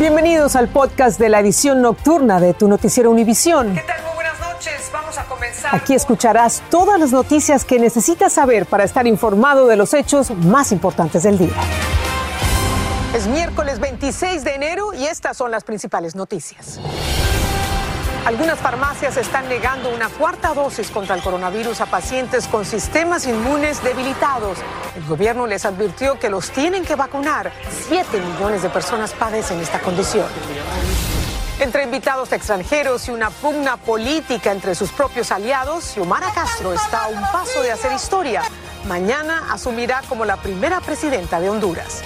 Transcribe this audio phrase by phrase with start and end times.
[0.00, 3.74] Bienvenidos al podcast de la edición nocturna de tu noticiero Univisión.
[3.74, 4.02] ¿Qué tal?
[4.02, 4.90] Muy buenas noches.
[4.90, 5.74] Vamos a comenzar.
[5.74, 10.72] Aquí escucharás todas las noticias que necesitas saber para estar informado de los hechos más
[10.72, 11.52] importantes del día.
[13.14, 16.80] Es miércoles 26 de enero y estas son las principales noticias.
[18.26, 23.82] Algunas farmacias están negando una cuarta dosis contra el coronavirus a pacientes con sistemas inmunes
[23.82, 24.58] debilitados.
[24.94, 27.50] El gobierno les advirtió que los tienen que vacunar.
[27.88, 30.26] Siete millones de personas padecen esta condición.
[31.60, 37.08] Entre invitados extranjeros y una pugna política entre sus propios aliados, Xiomara Castro está a
[37.08, 38.42] un paso de hacer historia.
[38.86, 42.02] Mañana asumirá como la primera presidenta de Honduras.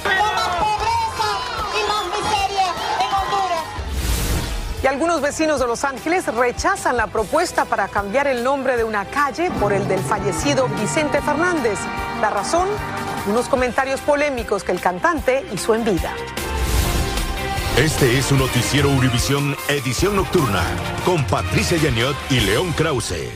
[4.85, 9.07] Y algunos vecinos de Los Ángeles rechazan la propuesta para cambiar el nombre de una
[9.07, 11.79] calle por el del fallecido Vicente Fernández.
[12.21, 12.69] La razón,
[13.27, 16.13] unos comentarios polémicos que el cantante hizo en vida.
[17.79, 20.63] Este es su noticiero Univisión Edición Nocturna
[21.07, 23.31] con Patricia Yaniot y León Krause.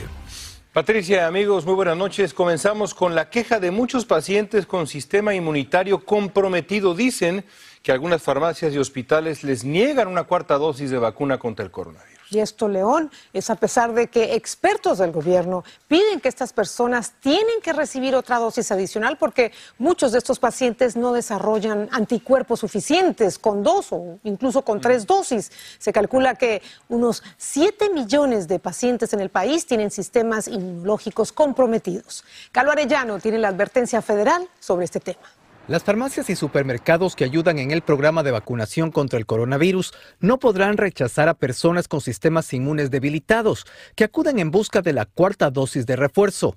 [0.75, 2.35] Patricia, amigos, muy buenas noches.
[2.35, 6.95] Comenzamos con la queja de muchos pacientes con sistema inmunitario comprometido.
[6.95, 7.47] Dicen
[7.83, 12.19] que algunas farmacias y hospitales les niegan una cuarta dosis de vacuna contra el coronavirus.
[12.31, 17.15] Y esto, León, es a pesar de que expertos del gobierno piden que estas personas
[17.21, 23.39] tienen que recibir otra dosis adicional porque muchos de estos pacientes no desarrollan anticuerpos suficientes
[23.39, 25.51] con dos o incluso con tres dosis.
[25.79, 32.25] Se calcula que unos 7 millones de pacientes en el país tienen sistemas inmunológicos comprometidos.
[32.53, 35.38] Calo Arellano tiene la advertencia federal sobre este tema.
[35.69, 40.39] Las farmacias y supermercados que ayudan en el programa de vacunación contra el coronavirus no
[40.39, 45.51] podrán rechazar a personas con sistemas inmunes debilitados que acuden en busca de la cuarta
[45.51, 46.57] dosis de refuerzo.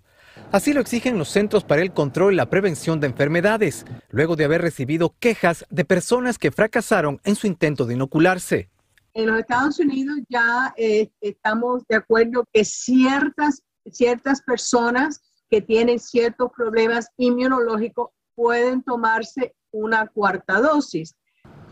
[0.53, 4.45] Así lo exigen los Centros para el Control y la Prevención de Enfermedades, luego de
[4.45, 8.69] haber recibido quejas de personas que fracasaron en su intento de inocularse.
[9.13, 15.99] En los Estados Unidos ya eh, estamos de acuerdo que ciertas, ciertas personas que tienen
[15.99, 21.15] ciertos problemas inmunológicos pueden tomarse una cuarta dosis.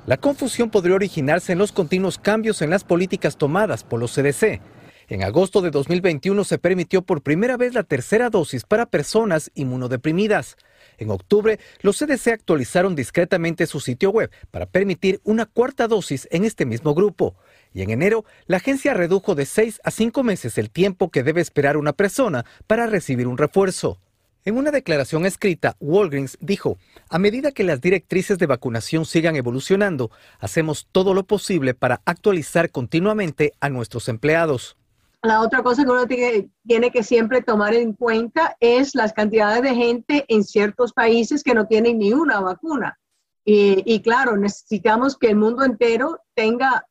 [0.06, 4.62] La confusión podría originarse en los continuos cambios en las políticas tomadas por los CDC.
[5.10, 10.56] En agosto de 2021 se permitió por primera vez la tercera dosis para personas inmunodeprimidas.
[11.00, 16.46] En octubre, los CDC actualizaron discretamente su sitio web para permitir una cuarta dosis en
[16.46, 17.36] este mismo grupo.
[17.74, 21.42] Y en enero, la agencia redujo de seis a cinco meses el tiempo que debe
[21.42, 24.00] esperar una persona para recibir un refuerzo.
[24.46, 26.78] En una declaración escrita, Walgreens dijo,
[27.10, 32.72] a medida que las directrices de vacunación sigan evolucionando, hacemos todo lo posible para actualizar
[32.72, 34.78] continuamente a nuestros empleados.
[35.22, 39.76] La otra cosa que uno tiene, que siempre tomar en cuenta es las cantidades de
[39.76, 42.98] gente en ciertos países que no tienen ni una vacuna.
[43.44, 46.86] Y, y claro, necesitamos que el mundo entero tenga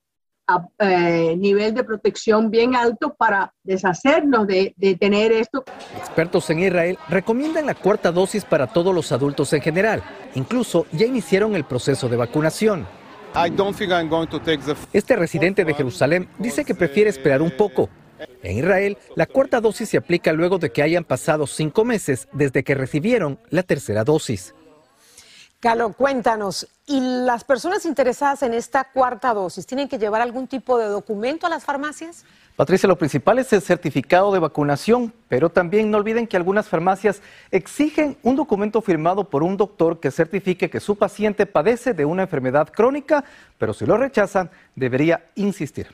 [0.78, 5.64] eh, nivel de protección bien alto para deshacernos de, de, tener esto.
[5.97, 10.03] Expertos en Israel recomiendan la cuarta dosis para todos los adultos en general.
[10.34, 12.86] Incluso ya iniciaron el proceso de vacunación.
[14.92, 17.88] Este residente de Jerusalén dice que prefiere esperar un poco.
[18.42, 22.65] En Israel, la cuarta dosis se aplica luego de que hayan pasado cinco meses desde
[22.65, 24.54] que recibieron la tercera dosis.
[25.60, 30.78] Carlos, cuéntanos, ¿y las personas interesadas en esta cuarta dosis tienen que llevar algún tipo
[30.78, 32.24] de documento a las farmacias?
[32.54, 37.22] Patricia, lo principal es el certificado de vacunación, pero también no olviden que algunas farmacias
[37.50, 42.22] exigen un documento firmado por un doctor que certifique que su paciente padece de una
[42.22, 43.24] enfermedad crónica,
[43.58, 45.88] pero si lo rechazan, debería insistir.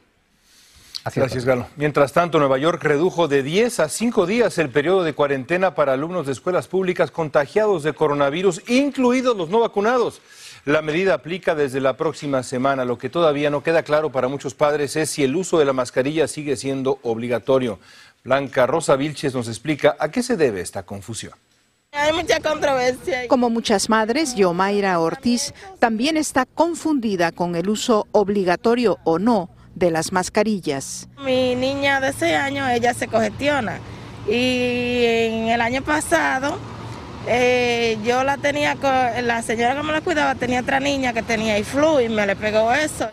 [1.13, 1.67] Gracias, Galo.
[1.77, 5.93] Mientras tanto, Nueva York redujo de 10 a 5 días el periodo de cuarentena para
[5.93, 10.23] alumnos de escuelas públicas contagiados de coronavirus, incluidos los no vacunados.
[10.65, 12.87] La medida aplica desde la próxima semana.
[12.87, 15.75] Lo que todavía no queda claro para muchos padres es si el uso de la
[15.75, 17.79] mascarilla sigue siendo obligatorio.
[18.25, 21.35] Blanca Rosa Vilches nos explica a qué se debe esta confusión.
[21.93, 23.29] Hay mucha controversia.
[23.29, 29.91] Como muchas madres, Yomaira Ortiz también está confundida con el uso obligatorio o no de
[29.91, 31.09] las mascarillas.
[31.19, 33.79] Mi niña de 6 años, ella se congestiona
[34.29, 36.59] y en el año pasado
[37.27, 38.77] eh, yo la tenía,
[39.23, 42.37] la señora que me la cuidaba tenía otra niña que tenía flu y me le
[42.37, 43.09] pegó eso.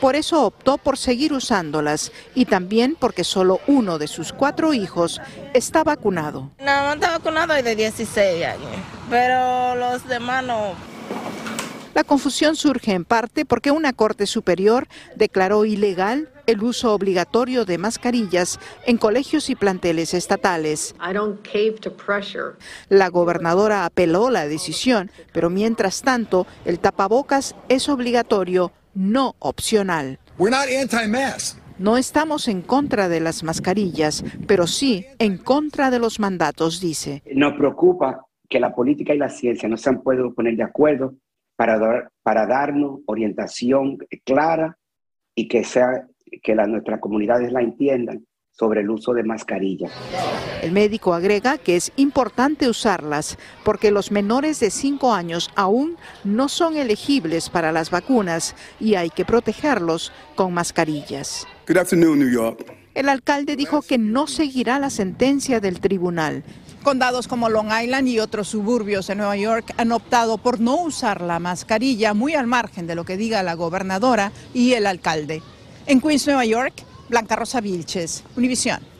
[0.00, 5.20] Por eso optó por seguir usándolas y también porque solo uno de sus cuatro hijos
[5.54, 6.50] está vacunado.
[6.58, 8.70] No, está vacunado y de 16 años,
[9.08, 10.93] pero los demás no.
[11.94, 17.78] La confusión surge en parte porque una Corte Superior declaró ilegal el uso obligatorio de
[17.78, 20.96] mascarillas en colegios y planteles estatales.
[22.88, 30.18] La gobernadora apeló la decisión, pero mientras tanto el tapabocas es obligatorio no opcional.
[31.78, 37.22] No estamos en contra de las mascarillas, pero sí en contra de los mandatos, dice.
[37.34, 41.14] Nos preocupa que la política y la ciencia no se han podido poner de acuerdo
[41.56, 44.78] para, para darnos orientación clara
[45.34, 46.06] y que, sea,
[46.42, 48.24] que la, nuestras comunidades la entiendan
[48.56, 49.92] sobre el uso de mascarillas.
[50.62, 56.48] El médico agrega que es importante usarlas porque los menores de 5 años aún no
[56.48, 61.46] son elegibles para las vacunas y hay que protegerlos con mascarillas.
[61.66, 62.64] Good afternoon, New York.
[62.94, 66.44] El alcalde dijo que no seguirá la sentencia del tribunal.
[66.84, 71.22] Condados como Long Island y otros suburbios de Nueva York han optado por no usar
[71.22, 75.42] la mascarilla muy al margen de lo que diga la gobernadora y el alcalde.
[75.86, 76.74] En Queens, Nueva York,
[77.08, 78.93] Blanca Rosa Vilches, Univisión.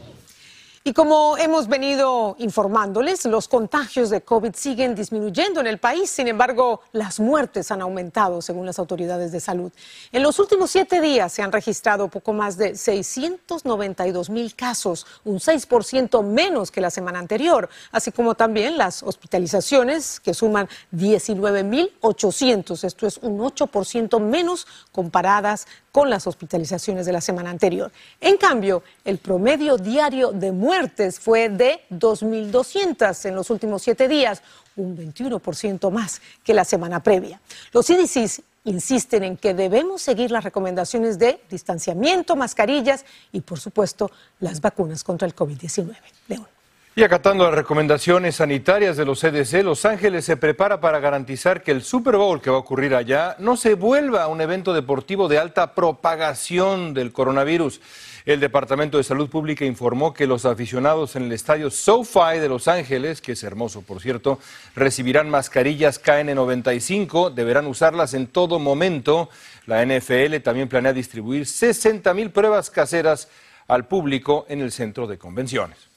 [0.87, 6.11] Y como hemos venido informándoles, los contagios de COVID siguen disminuyendo en el país.
[6.11, 9.73] Sin embargo, las muertes han aumentado según las autoridades de salud.
[10.13, 15.39] En los últimos siete días se han registrado poco más de 692 mil casos, un
[15.39, 21.95] 6% menos que la semana anterior, así como también las hospitalizaciones que suman 19 mil
[22.03, 22.85] 800.
[22.85, 27.93] Esto es un 8% menos comparadas con las hospitalizaciones de la semana anterior.
[28.20, 34.43] En cambio, el promedio diario de muertes fue de 2.200 en los últimos siete días,
[34.75, 37.41] un 21% más que la semana previa.
[37.73, 44.11] Los CDCs insisten en que debemos seguir las recomendaciones de distanciamiento, mascarillas y, por supuesto,
[44.41, 45.94] las vacunas contra el COVID-19.
[46.26, 46.54] León.
[46.96, 51.73] Y acatando las recomendaciones sanitarias de los CDC, Los Ángeles se prepara para garantizar que
[51.73, 55.38] el Super Bowl que va a ocurrir allá no se vuelva un evento deportivo de
[55.38, 57.81] alta propagación del coronavirus.
[58.25, 62.69] El Departamento de Salud Pública informó que los aficionados en el estadio SoFi de Los
[62.69, 64.38] Ángeles, que es hermoso por cierto,
[64.76, 69.31] recibirán mascarillas KN95, deberán usarlas en todo momento.
[69.67, 73.26] La NFL también planea distribuir 60 mil pruebas caseras
[73.67, 75.94] al público en el centro de convenciones.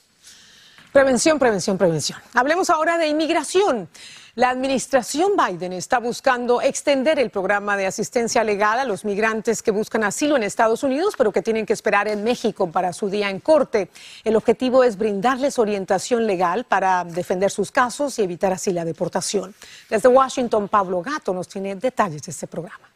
[0.91, 2.19] Prevención, prevención, prevención.
[2.33, 3.89] Hablemos ahora de inmigración.
[4.35, 9.71] La administración Biden está buscando extender el programa de asistencia legal a los migrantes que
[9.71, 13.31] buscan asilo en Estados Unidos, pero que tienen que esperar en México para su día
[13.31, 13.89] en corte.
[14.23, 19.55] El objetivo es brindarles orientación legal para defender sus casos y evitar así la deportación.
[19.89, 22.87] Desde Washington, Pablo Gato nos tiene detalles de este programa.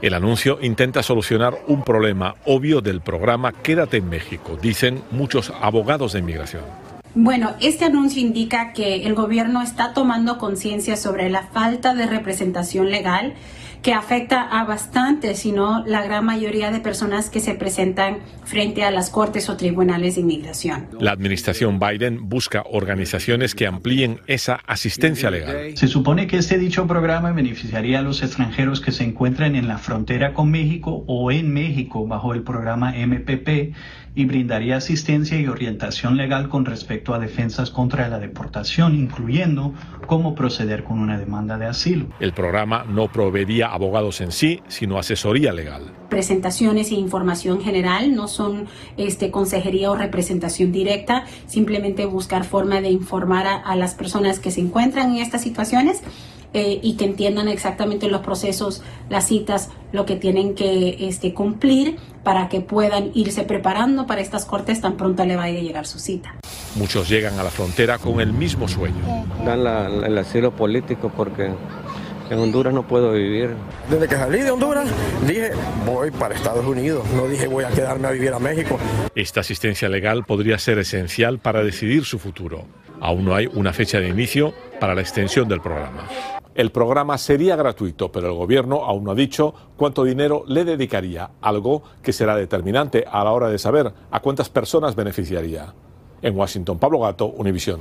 [0.00, 6.12] El anuncio intenta solucionar un problema obvio del programa Quédate en México, dicen muchos abogados
[6.12, 6.62] de inmigración.
[7.16, 12.90] Bueno, este anuncio indica que el gobierno está tomando conciencia sobre la falta de representación
[12.90, 13.34] legal
[13.82, 18.90] que afecta a bastantes, sino la gran mayoría de personas que se presentan frente a
[18.90, 20.88] las cortes o tribunales de inmigración.
[21.00, 25.76] La administración Biden busca organizaciones que amplíen esa asistencia legal.
[25.76, 29.78] Se supone que este dicho programa beneficiaría a los extranjeros que se encuentran en la
[29.78, 33.74] frontera con México o en México bajo el programa MPP
[34.18, 39.74] y brindaría asistencia y orientación legal con respecto a defensas contra la deportación, incluyendo
[40.08, 42.08] cómo proceder con una demanda de asilo.
[42.18, 45.92] El programa no proveería abogados en sí, sino asesoría legal.
[46.08, 48.66] Presentaciones e información general no son
[48.96, 54.50] este, consejería o representación directa, simplemente buscar forma de informar a, a las personas que
[54.50, 56.02] se encuentran en estas situaciones
[56.54, 61.96] eh, y que entiendan exactamente los procesos, las citas, lo que tienen que este, cumplir
[62.22, 65.98] para que puedan irse preparando para estas cortes tan pronto le vaya a llegar su
[65.98, 66.34] cita.
[66.76, 69.26] Muchos llegan a la frontera con el mismo sueño.
[69.44, 69.60] Dan
[70.04, 71.50] el asilo político porque
[72.30, 73.50] en Honduras no puedo vivir.
[73.90, 74.88] Desde que salí de Honduras
[75.26, 75.52] dije
[75.86, 78.78] voy para Estados Unidos, no dije voy a quedarme a vivir a México.
[79.14, 82.66] Esta asistencia legal podría ser esencial para decidir su futuro.
[83.00, 86.08] Aún no hay una fecha de inicio para la extensión del programa.
[86.58, 91.30] El programa sería gratuito, pero el gobierno aún no ha dicho cuánto dinero le dedicaría,
[91.40, 95.72] algo que será determinante a la hora de saber a cuántas personas beneficiaría.
[96.20, 97.80] En Washington, Pablo Gato, Univisión.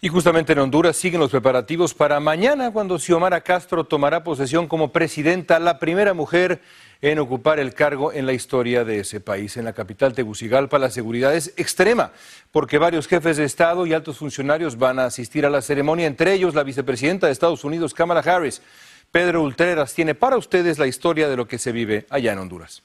[0.00, 4.90] Y justamente en Honduras siguen los preparativos para mañana, cuando Xiomara Castro tomará posesión como
[4.90, 6.62] presidenta, la primera mujer
[7.02, 9.56] en ocupar el cargo en la historia de ese país.
[9.56, 12.12] En la capital Tegucigalpa la seguridad es extrema
[12.52, 16.32] porque varios jefes de Estado y altos funcionarios van a asistir a la ceremonia, entre
[16.32, 18.62] ellos la vicepresidenta de Estados Unidos, Kamala Harris.
[19.10, 22.82] Pedro Ultreras tiene para ustedes la historia de lo que se vive allá en Honduras.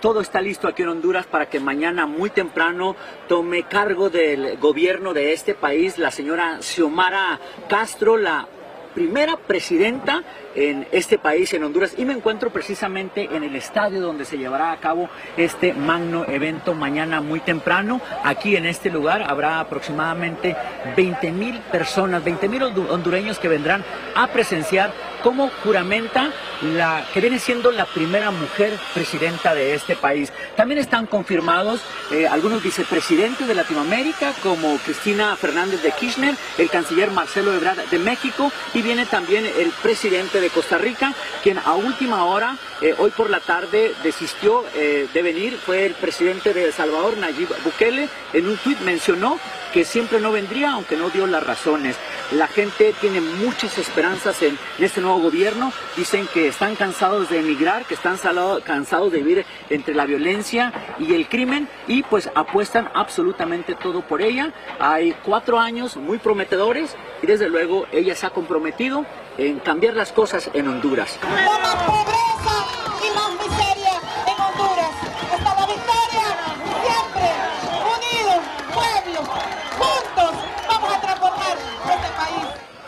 [0.00, 2.96] Todo está listo aquí en Honduras para que mañana muy temprano
[3.28, 8.48] tome cargo del gobierno de este país la señora Xiomara Castro, la
[8.94, 10.22] primera presidenta
[10.54, 14.70] en este país, en Honduras, y me encuentro precisamente en el estadio donde se llevará
[14.70, 18.00] a cabo este magno evento mañana muy temprano.
[18.22, 20.56] Aquí en este lugar habrá aproximadamente
[20.96, 23.84] 20 mil personas, 20 mil hondureños que vendrán
[24.14, 24.92] a presenciar
[25.24, 26.30] cómo juramenta
[26.62, 30.30] la que viene siendo la primera mujer presidenta de este país.
[30.54, 31.80] También están confirmados
[32.12, 37.98] eh, algunos vicepresidentes de Latinoamérica, como Cristina Fernández de Kirchner, el canciller Marcelo Ebrard de
[37.98, 43.10] México, y viene también el presidente de Costa Rica, quien a última hora, eh, hoy
[43.10, 45.56] por la tarde, desistió eh, de venir.
[45.56, 49.40] Fue el presidente de El Salvador, Nayib Bukele, en un tuit mencionó
[49.72, 51.96] que siempre no vendría, aunque no dio las razones.
[52.32, 55.72] La gente tiene muchas esperanzas en, este nuevo gobierno.
[55.96, 58.18] Dicen que están cansados de emigrar, que están
[58.64, 64.22] cansados de vivir entre la violencia y el crimen y pues apuestan absolutamente todo por
[64.22, 64.52] ella.
[64.80, 69.06] Hay cuatro años muy prometedores y desde luego ella se ha comprometido
[69.38, 71.18] en cambiar las cosas en Honduras.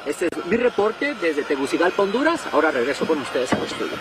[0.06, 2.40] Este es mi reporte desde Tegucigalpa, Honduras.
[2.52, 3.96] Ahora regreso con ustedes al estudio.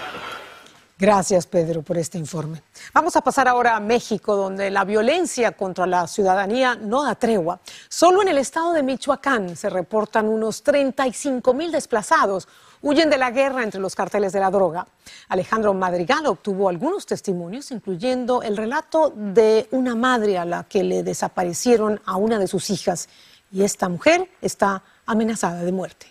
[0.99, 2.61] Gracias, Pedro, por este informe.
[2.93, 7.59] Vamos a pasar ahora a México, donde la violencia contra la ciudadanía no da tregua.
[7.89, 12.47] Solo en el estado de Michoacán se reportan unos 35 mil desplazados.
[12.83, 14.85] Huyen de la guerra entre los carteles de la droga.
[15.29, 21.01] Alejandro Madrigal obtuvo algunos testimonios, incluyendo el relato de una madre a la que le
[21.01, 23.09] desaparecieron a una de sus hijas.
[23.51, 26.07] Y esta mujer está amenazada de muerte.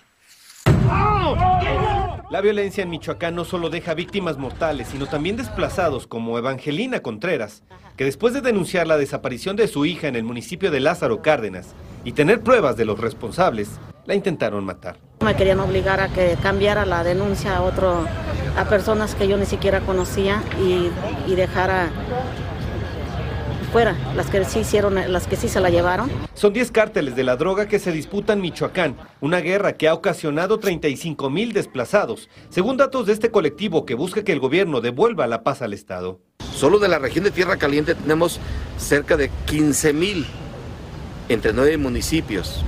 [2.30, 7.62] La violencia en Michoacán no solo deja víctimas mortales, sino también desplazados como Evangelina Contreras,
[7.96, 11.74] que después de denunciar la desaparición de su hija en el municipio de Lázaro Cárdenas
[12.02, 14.96] y tener pruebas de los responsables, la intentaron matar.
[15.20, 18.04] Me querían obligar a que cambiara la denuncia a otro,
[18.58, 20.90] a personas que yo ni siquiera conocía y,
[21.30, 21.90] y dejara
[23.74, 26.08] fuera, las que sí hicieron, las que sí se la llevaron.
[26.34, 30.60] Son 10 cárteles de la droga que se disputan Michoacán, una guerra que ha ocasionado
[30.60, 35.42] 35 mil desplazados, según datos de este colectivo que busca que el gobierno devuelva la
[35.42, 36.20] paz al Estado.
[36.54, 38.38] Solo de la región de Tierra Caliente tenemos
[38.78, 40.24] cerca de 15 mil
[41.28, 42.64] entre nueve municipios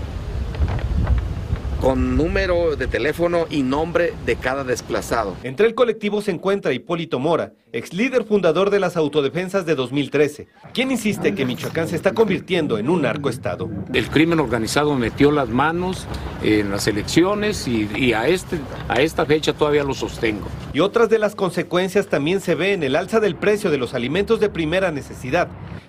[1.86, 5.36] con número de teléfono y nombre de cada desplazado.
[5.44, 10.48] Entre el colectivo se encuentra Hipólito Mora, ex líder fundador de las autodefensas de 2013,
[10.74, 13.70] quien insiste que Michoacán se está convirtiendo en un narcoestado.
[13.94, 16.08] El crimen organizado metió las manos
[16.42, 20.48] en las elecciones y, a, este, a esta fecha todavía lo sostengo.
[20.72, 23.94] Y otras de las consecuencias también se ve en el alza del precio de los
[23.94, 25.46] alimentos de primera necesidad,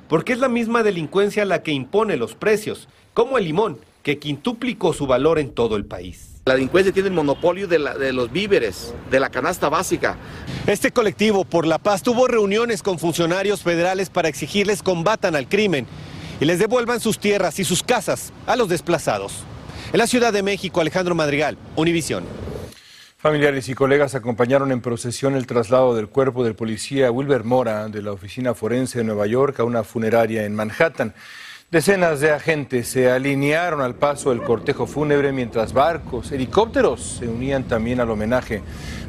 [0.07, 4.93] porque es la misma delincuencia la que impone los precios, como el limón, que quintuplicó
[4.93, 6.29] su valor en todo el país.
[6.45, 10.15] La delincuencia tiene el monopolio de, de, los víveres, de la canasta básica.
[10.65, 15.87] Este colectivo por la paz tuvo reuniones con funcionarios federales para exigirles combatan al crimen
[16.39, 19.43] y les devuelvan sus tierras y sus casas a los desplazados.
[19.91, 22.23] En la Ciudad de México, Alejandro Madrigal, Univisión.
[23.17, 28.01] Familiares y colegas acompañaron en procesión el traslado del cuerpo del policía Wilber Mora de
[28.01, 31.13] la Oficina Forense de Nueva York a una funeraria en Manhattan.
[31.69, 37.65] Decenas de agentes se alinearon al paso del cortejo fúnebre mientras barcos, helicópteros se unían
[37.65, 38.61] también al homenaje.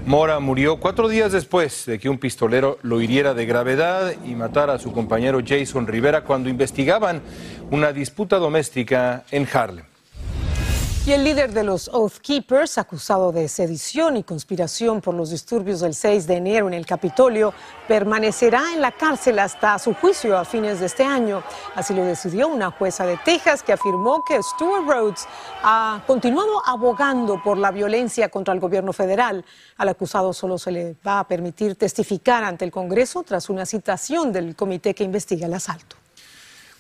[0.07, 4.73] Mora murió cuatro días después de que un pistolero lo hiriera de gravedad y matara
[4.73, 7.23] a su compañero Jason Rivera cuando investigaban
[7.71, 9.88] una disputa doméstica en Harlem.
[11.09, 15.81] Y el líder de los Oath Keepers, acusado de sedición y conspiración por los disturbios
[15.81, 17.55] del 6 de enero en el Capitolio,
[17.89, 21.43] permanecerá en la cárcel hasta su juicio a fines de este año.
[21.75, 25.27] Así lo decidió una jueza de Texas que afirmó que Stuart Rhodes
[25.63, 29.43] ha continuado abogando por la violencia contra el gobierno federal.
[29.79, 34.31] Al acusado solo se le va a permitir testificar ante el Congreso tras una citación
[34.31, 35.97] del comité que investiga el asalto.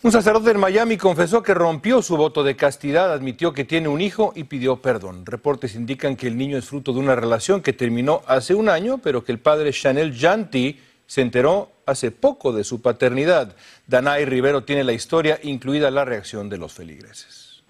[0.00, 4.00] Un sacerdote en Miami confesó que rompió su voto de castidad, admitió que tiene un
[4.00, 5.26] hijo y pidió perdón.
[5.26, 8.98] Reportes indican que el niño es fruto de una relación que terminó hace un año,
[8.98, 13.56] pero que el padre Chanel Janti se enteró hace poco de su paternidad.
[13.88, 17.64] Danay Rivero tiene la historia, incluida la reacción de los feligreses.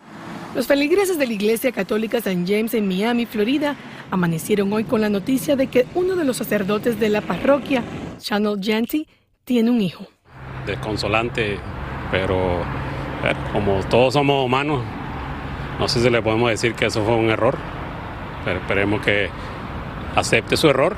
[0.55, 3.75] Los feligreses de la Iglesia Católica San James en Miami, Florida,
[4.11, 7.83] amanecieron hoy con la noticia de que uno de los sacerdotes de la parroquia,
[8.19, 9.07] Chanel Janti,
[9.45, 10.07] tiene un hijo.
[10.67, 11.59] Desconsolante
[12.11, 12.62] pero
[13.53, 14.83] como todos somos humanos,
[15.79, 17.57] no sé si le podemos decir que eso fue un error,
[18.45, 19.29] pero esperemos que
[20.15, 20.97] acepte su error.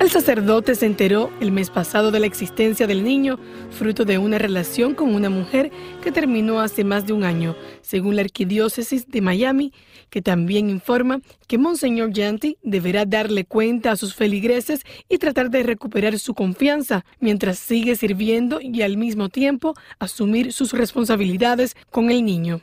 [0.00, 3.38] El sacerdote se enteró el mes pasado de la existencia del niño,
[3.70, 5.70] fruto de una relación con una mujer
[6.02, 9.72] que terminó hace más de un año, según la arquidiócesis de Miami,
[10.10, 15.62] que también informa que Monseñor Yanti deberá darle cuenta a sus feligreses y tratar de
[15.62, 22.24] recuperar su confianza mientras sigue sirviendo y al mismo tiempo asumir sus responsabilidades con el
[22.24, 22.60] niño.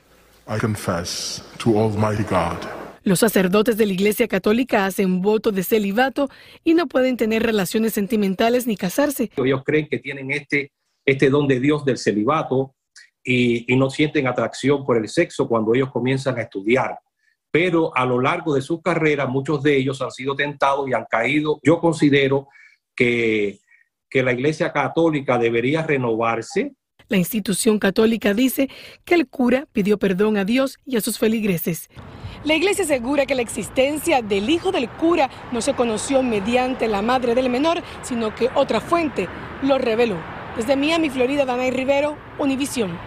[0.50, 2.58] I confess to Almighty God
[3.04, 6.30] Los sacerdotes de la Iglesia Católica hacen voto de celibato
[6.64, 9.32] y no pueden tener relaciones sentimentales ni casarse.
[9.38, 10.72] Ellos creen que tienen este,
[11.06, 12.76] este don de Dios del celibato
[13.24, 16.98] y, y no sienten atracción por el sexo cuando ellos comienzan a estudiar
[17.52, 21.06] pero a lo largo de su carrera muchos de ellos han sido tentados y han
[21.10, 21.60] caído.
[21.64, 22.48] Yo considero
[22.96, 23.60] que,
[24.10, 26.74] que la Iglesia Católica debería renovarse.
[27.10, 28.70] La institución católica dice
[29.06, 31.90] que el cura pidió perdón a Dios y a sus feligreses.
[32.44, 37.02] La iglesia asegura que la existencia del hijo del cura no se conoció mediante la
[37.02, 39.28] madre del menor, sino que otra fuente
[39.64, 40.18] lo reveló.
[40.56, 42.98] Desde Miami, Florida, Danay Rivero, Univisión.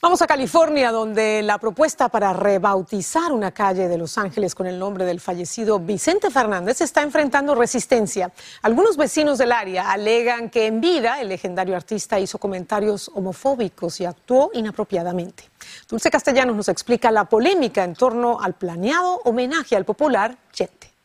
[0.00, 4.78] Vamos a California, donde la propuesta para rebautizar una calle de Los Ángeles con el
[4.78, 8.30] nombre del fallecido Vicente Fernández está enfrentando resistencia.
[8.62, 14.04] Algunos vecinos del área alegan que en vida el legendario artista hizo comentarios homofóbicos y
[14.04, 15.50] actuó inapropiadamente.
[15.88, 20.97] Dulce Castellanos nos explica la polémica en torno al planeado homenaje al popular Chente.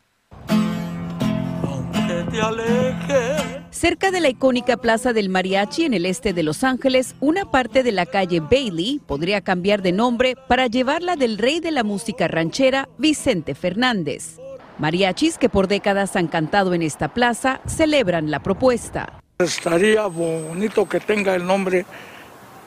[3.69, 7.83] Cerca de la icónica Plaza del Mariachi en el este de Los Ángeles, una parte
[7.83, 12.27] de la calle Bailey podría cambiar de nombre para llevarla del rey de la música
[12.27, 14.37] ranchera, Vicente Fernández.
[14.79, 19.21] Mariachis que por décadas han cantado en esta plaza celebran la propuesta.
[19.37, 21.85] Estaría bonito que tenga el nombre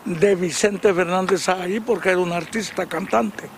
[0.04, 3.48] de Vicente Fernández ahí porque era un artista cantante.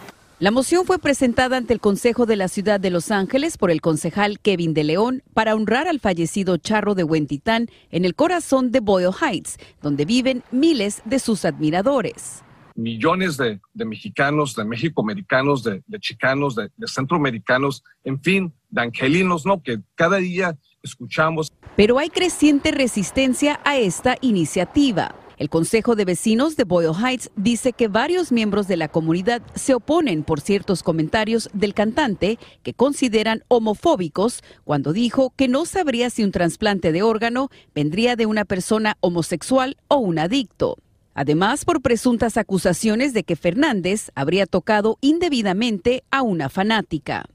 [0.40, 3.80] La moción fue presentada ante el Consejo de la Ciudad de Los Ángeles por el
[3.80, 8.78] concejal Kevin de León para honrar al fallecido charro de Huentitán en el corazón de
[8.78, 12.44] Boyle Heights, donde viven miles de sus admiradores.
[12.76, 19.44] Millones de, mexicanos, de mexicoamericanos, de, de chicanos, de, de centroamericanos, en fin, de angelinos,
[19.44, 19.60] ¿no?
[19.60, 21.50] Que cada día escuchamos.
[21.74, 25.16] Pero hay creciente resistencia a esta iniciativa.
[25.38, 29.72] El Consejo de Vecinos de Boyle Heights dice que varios miembros de la comunidad se
[29.72, 36.24] oponen por ciertos comentarios del cantante que consideran homofóbicos cuando dijo que no sabría si
[36.24, 40.76] un trasplante de órgano vendría de una persona homosexual o un adicto.
[41.14, 47.26] Además, por presuntas acusaciones de que Fernández habría tocado indebidamente a una fanática.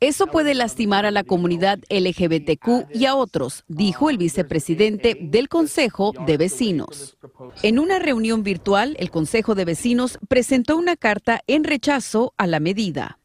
[0.00, 6.12] Eso puede lastimar a la comunidad LGBTQ y a otros, dijo el vicepresidente del Consejo
[6.26, 7.18] de Vecinos.
[7.62, 12.60] En una reunión virtual, el Consejo de Vecinos presentó una carta en rechazo a la
[12.60, 13.18] medida.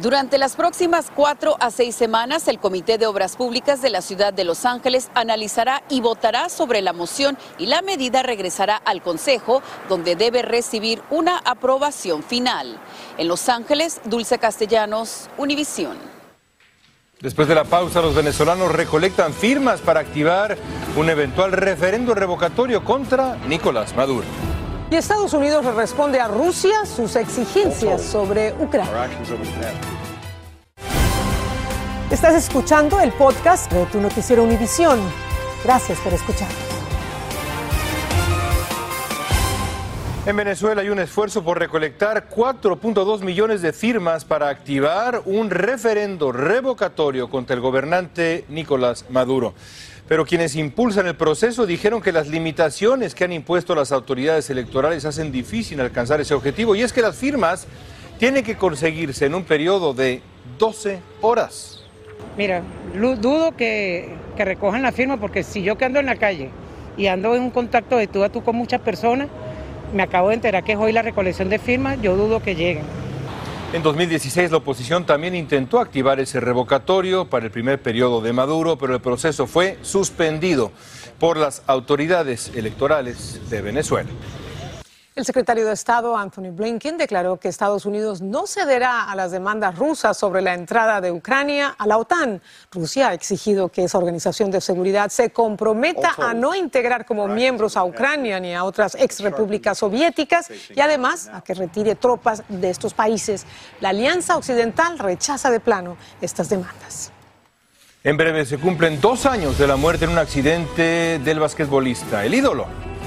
[0.00, 4.32] Durante las próximas cuatro a seis semanas, el Comité de Obras Públicas de la Ciudad
[4.32, 9.62] de Los Ángeles analizará y votará sobre la moción y la medida regresará al Consejo,
[9.90, 12.78] donde debe recibir una aprobación final.
[13.18, 15.98] En Los Ángeles, Dulce Castellanos, Univisión.
[17.20, 20.56] Después de la pausa, los venezolanos recolectan firmas para activar
[20.96, 24.24] un eventual referendo revocatorio contra Nicolás Maduro.
[24.90, 29.08] Y Estados Unidos responde a Rusia sus exigencias sobre Ucrania.
[32.10, 34.98] Estás escuchando el podcast de tu noticiero Univisión.
[35.62, 36.48] Gracias por escuchar.
[40.26, 46.32] En Venezuela hay un esfuerzo por recolectar 4.2 millones de firmas para activar un referendo
[46.32, 49.54] revocatorio contra el gobernante Nicolás Maduro.
[50.10, 55.04] Pero quienes impulsan el proceso dijeron que las limitaciones que han impuesto las autoridades electorales
[55.04, 56.74] hacen difícil alcanzar ese objetivo.
[56.74, 57.68] Y es que las firmas
[58.18, 60.20] tienen que conseguirse en un periodo de
[60.58, 61.84] 12 horas.
[62.36, 62.60] Mira,
[63.20, 66.50] dudo que, recojan la firma porque si yo que ando en la calle
[66.96, 69.28] y ando en un contacto de tú a tú con muchas personas,
[69.94, 72.99] me acabo de enterar que es hoy la recolección de firmas, yo dudo que lleguen.
[73.72, 78.76] En 2016 la oposición también intentó activar ese revocatorio para el primer periodo de Maduro,
[78.76, 80.72] pero el proceso fue suspendido
[81.20, 84.10] por las autoridades electorales de Venezuela.
[85.20, 89.76] El secretario de Estado, Anthony Blinken, declaró que Estados Unidos no cederá a las demandas
[89.76, 92.40] rusas sobre la entrada de Ucrania a la OTAN.
[92.72, 97.76] Rusia ha exigido que esa organización de seguridad se comprometa a no integrar como miembros
[97.76, 102.70] a Ucrania ni a otras ex repúblicas soviéticas y además a que retire tropas de
[102.70, 103.44] estos países.
[103.80, 107.12] La Alianza Occidental rechaza de plano estas demandas.
[108.04, 112.32] En breve se cumplen dos años de la muerte en un accidente del basquetbolista, el
[112.32, 112.64] ídolo,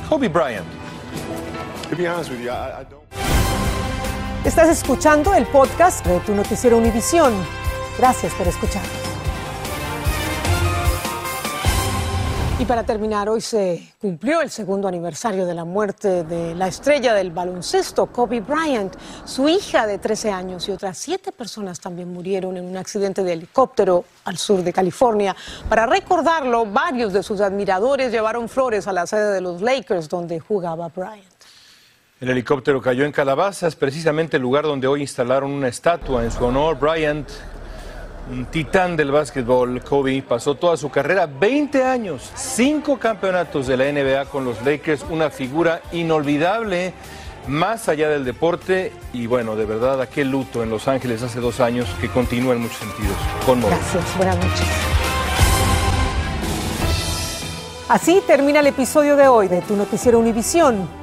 [0.08, 0.83] Kobe Bryant.
[4.46, 7.34] Estás escuchando el podcast de tu noticiero Univisión.
[7.98, 8.84] Gracias por escuchar.
[12.60, 17.13] Y para terminar, hoy se cumplió el segundo aniversario de la muerte de la estrella
[17.13, 18.96] del baloncesto, Kobe Bryant.
[19.26, 23.34] Su hija de 13 años y otras siete personas también murieron en un accidente de
[23.34, 25.36] helicóptero al sur de California.
[25.67, 30.39] Para recordarlo, varios de sus admiradores llevaron flores a la sede de los Lakers donde
[30.39, 31.33] jugaba Bryant.
[32.24, 36.46] El helicóptero cayó en Calabazas, precisamente el lugar donde hoy instalaron una estatua en su
[36.46, 36.80] honor.
[36.80, 37.28] Bryant,
[38.32, 43.92] un titán del básquetbol, Kobe, pasó toda su carrera, 20 años, 5 campeonatos de la
[43.92, 46.94] NBA con los Lakers, una figura inolvidable
[47.50, 51.60] más allá del deporte y bueno, de verdad, aquel luto en Los Ángeles hace dos
[51.60, 53.18] años que continúa en muchos sentidos.
[53.46, 54.68] Gracias, buenas noches.
[57.90, 61.03] Así termina el episodio de hoy de Tu Noticiero Univisión.